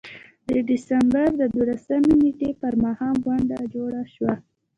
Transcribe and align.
د 0.49 0.51
ډسمبر 0.69 1.29
د 1.41 1.43
دولسمې 1.55 2.13
نېټې 2.21 2.49
پر 2.61 2.73
ماښام 2.83 3.15
غونډه 3.25 3.57
جوړه 3.73 4.01
شوه. 4.13 4.33